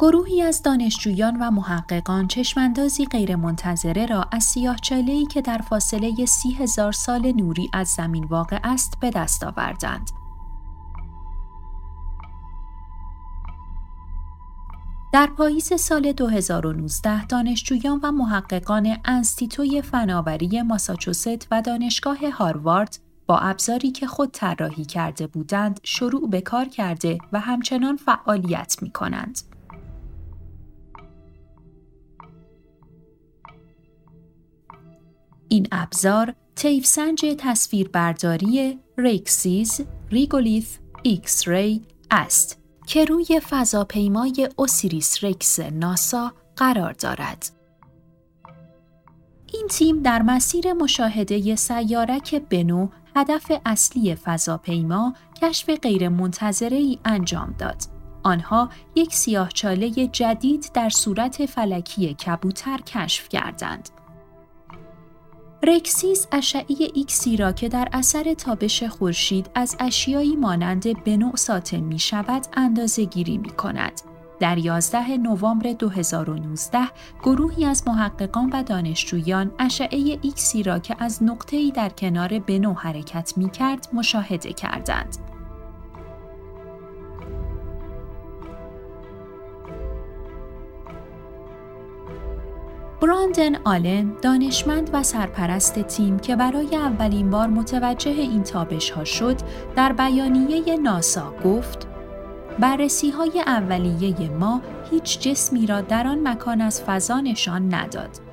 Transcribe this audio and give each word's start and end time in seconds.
گروهی 0.00 0.42
از 0.42 0.62
دانشجویان 0.62 1.36
و 1.40 1.50
محققان 1.50 2.28
چشماندازی 2.28 3.04
غیرمنتظره 3.04 4.06
را 4.06 4.26
از 4.32 4.44
سیاهچاله‌ای 4.44 5.26
که 5.26 5.42
در 5.42 5.58
فاصله 5.58 6.26
سی 6.26 6.52
هزار 6.52 6.92
سال 6.92 7.32
نوری 7.32 7.70
از 7.72 7.88
زمین 7.88 8.24
واقع 8.24 8.60
است 8.64 9.00
به 9.00 9.10
دست 9.10 9.44
آوردند. 9.44 10.10
در 15.12 15.26
پاییز 15.26 15.80
سال 15.80 16.12
2019 16.12 17.26
دانشجویان 17.26 18.00
و 18.02 18.12
محققان 18.12 18.96
انستیتوی 19.04 19.82
فناوری 19.82 20.62
ماساچوست 20.62 21.48
و 21.50 21.62
دانشگاه 21.62 22.30
هاروارد 22.30 22.98
با 23.26 23.38
ابزاری 23.38 23.90
که 23.90 24.06
خود 24.06 24.30
طراحی 24.32 24.84
کرده 24.84 25.26
بودند 25.26 25.80
شروع 25.82 26.30
به 26.30 26.40
کار 26.40 26.64
کرده 26.64 27.18
و 27.32 27.40
همچنان 27.40 27.96
فعالیت 27.96 28.76
می 28.82 28.90
کنند. 28.90 29.59
این 35.52 35.66
ابزار 35.72 36.34
سنج 36.84 37.26
تصویربرداری 37.38 38.78
REXIS 38.98 39.80
Regolith 40.10 40.76
X-ray 41.02 41.82
است 42.10 42.58
که 42.86 43.04
روی 43.04 43.40
فضاپیمای 43.50 44.48
اوسیریس 44.56 45.24
رکس 45.24 45.60
ناسا 45.60 46.32
قرار 46.56 46.92
دارد. 46.92 47.50
این 49.52 49.66
تیم 49.70 50.02
در 50.02 50.22
مسیر 50.22 50.72
مشاهده 50.72 51.56
سیارک 51.56 52.34
بنو 52.34 52.88
هدف 53.16 53.52
اصلی 53.66 54.14
فضاپیما 54.14 55.14
کشف 55.42 55.70
غیرمنتظره 55.82 56.76
ای 56.76 56.98
انجام 57.04 57.54
داد. 57.58 57.82
آنها 58.22 58.70
یک 58.94 59.14
سیاهچاله 59.14 59.90
جدید 60.06 60.70
در 60.74 60.88
صورت 60.88 61.46
فلکی 61.46 62.14
کبوتر 62.14 62.78
کشف 62.78 63.28
کردند. 63.28 63.88
رکسیس 65.62 66.26
اشعه 66.32 66.76
ایکسی 66.94 67.36
را 67.36 67.52
که 67.52 67.68
در 67.68 67.88
اثر 67.92 68.34
تابش 68.34 68.82
خورشید 68.82 69.50
از 69.54 69.76
اشیایی 69.80 70.36
مانند 70.36 71.04
بنو 71.04 71.36
ساطع 71.36 71.76
می 71.76 71.98
شود 71.98 72.46
اندازه 72.56 73.04
گیری 73.04 73.38
می 73.38 73.50
کند. 73.50 74.00
در 74.40 74.58
11 74.58 75.16
نوامبر 75.16 75.72
2019 75.72 76.78
گروهی 77.22 77.64
از 77.64 77.88
محققان 77.88 78.50
و 78.52 78.62
دانشجویان 78.62 79.52
اشعه 79.58 80.18
ایکسی 80.22 80.62
را 80.62 80.78
که 80.78 80.96
از 80.98 81.22
نقطه‌ای 81.22 81.70
در 81.70 81.88
کنار 81.88 82.38
بنو 82.38 82.72
حرکت 82.72 83.32
می 83.36 83.50
کرد 83.50 83.88
مشاهده 83.92 84.52
کردند. 84.52 85.29
براندن 93.02 93.56
آلن 93.64 94.12
دانشمند 94.22 94.90
و 94.92 95.02
سرپرست 95.02 95.78
تیم 95.78 96.18
که 96.18 96.36
برای 96.36 96.76
اولین 96.76 97.30
بار 97.30 97.48
متوجه 97.48 98.10
این 98.10 98.42
تابش 98.42 98.90
ها 98.90 99.04
شد 99.04 99.36
در 99.76 99.92
بیانیه 99.92 100.76
ناسا 100.76 101.34
گفت 101.44 101.86
بررسی 102.58 103.10
های 103.10 103.40
اولیه 103.46 104.28
ما 104.28 104.62
هیچ 104.90 105.20
جسمی 105.20 105.66
را 105.66 105.80
در 105.80 106.06
آن 106.06 106.28
مکان 106.28 106.60
از 106.60 106.82
فضا 106.82 107.20
نشان 107.20 107.74
نداد. 107.74 108.29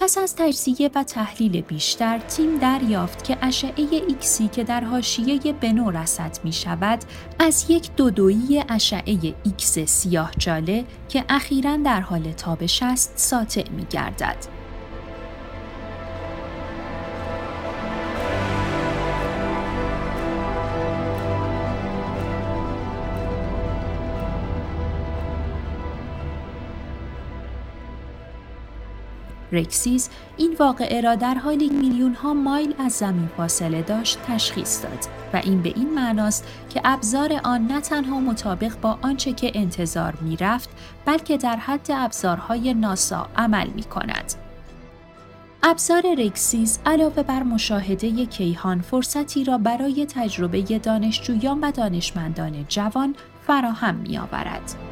پس 0.00 0.18
از 0.18 0.36
تجزیه 0.36 0.90
و 0.94 1.04
تحلیل 1.04 1.60
بیشتر 1.60 2.18
تیم 2.18 2.58
دریافت 2.58 3.24
که 3.24 3.38
اشعه 3.42 4.02
ایکسی 4.08 4.48
که 4.48 4.64
در 4.64 4.80
حاشیه 4.80 5.52
بنو 5.52 5.90
رصد 5.90 6.38
می 6.44 6.52
شود 6.52 6.98
از 7.38 7.66
یک 7.68 7.90
دودویی 7.96 8.64
اشعه 8.68 9.34
ایکس 9.44 9.78
سیاه‌چاله 9.78 10.84
که 11.08 11.24
اخیرا 11.28 11.76
در 11.76 12.00
حال 12.00 12.32
تابش 12.32 12.82
است 12.82 13.12
ساطع 13.16 13.70
می 13.70 13.86
گردد. 13.90 14.57
رکسیز 29.52 30.10
این 30.36 30.56
واقعه 30.58 31.00
را 31.00 31.14
در 31.14 31.34
حالی 31.34 31.68
میلیون 31.68 32.14
ها 32.14 32.34
مایل 32.34 32.74
از 32.78 32.92
زمین 32.92 33.28
فاصله 33.36 33.82
داشت 33.82 34.18
تشخیص 34.26 34.82
داد 34.82 34.98
و 35.34 35.36
این 35.36 35.62
به 35.62 35.72
این 35.76 35.94
معناست 35.94 36.48
که 36.70 36.80
ابزار 36.84 37.40
آن 37.44 37.66
نه 37.66 37.80
تنها 37.80 38.20
مطابق 38.20 38.80
با 38.80 38.98
آنچه 39.02 39.32
که 39.32 39.52
انتظار 39.54 40.14
می 40.20 40.36
رفت 40.36 40.68
بلکه 41.04 41.36
در 41.36 41.56
حد 41.56 41.86
ابزارهای 41.90 42.74
ناسا 42.74 43.28
عمل 43.36 43.66
می 43.66 43.82
کند. 43.82 44.34
ابزار 45.62 46.02
رکسیز 46.18 46.78
علاوه 46.86 47.22
بر 47.22 47.42
مشاهده 47.42 48.26
کیهان 48.26 48.80
فرصتی 48.80 49.44
را 49.44 49.58
برای 49.58 50.06
تجربه 50.06 50.62
دانشجویان 50.62 51.60
و 51.60 51.70
دانشمندان 51.70 52.64
جوان 52.68 53.14
فراهم 53.46 53.94
می 53.94 54.18
آورد. 54.18 54.87